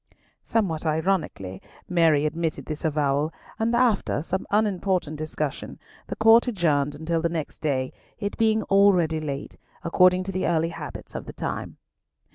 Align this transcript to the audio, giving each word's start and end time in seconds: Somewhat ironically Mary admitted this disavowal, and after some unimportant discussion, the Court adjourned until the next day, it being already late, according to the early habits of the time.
Somewhat 0.41 0.83
ironically 0.83 1.61
Mary 1.87 2.25
admitted 2.25 2.65
this 2.65 2.77
disavowal, 2.79 3.31
and 3.59 3.75
after 3.75 4.23
some 4.23 4.47
unimportant 4.49 5.15
discussion, 5.17 5.77
the 6.07 6.15
Court 6.15 6.47
adjourned 6.47 6.95
until 6.95 7.21
the 7.21 7.29
next 7.29 7.59
day, 7.61 7.93
it 8.17 8.35
being 8.35 8.63
already 8.63 9.19
late, 9.21 9.57
according 9.83 10.23
to 10.23 10.31
the 10.31 10.47
early 10.47 10.69
habits 10.69 11.13
of 11.13 11.27
the 11.27 11.33
time. 11.33 11.77